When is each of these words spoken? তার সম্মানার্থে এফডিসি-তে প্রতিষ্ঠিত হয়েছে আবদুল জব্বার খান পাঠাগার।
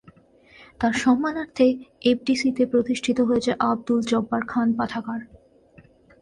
তার 0.81 0.93
সম্মানার্থে 0.95 1.67
এফডিসি-তে 2.03 2.63
প্রতিষ্ঠিত 2.65 3.17
হয়েছে 3.21 3.51
আবদুল 3.69 3.99
জব্বার 4.01 4.41
খান 4.47 4.67
পাঠাগার। 4.77 5.21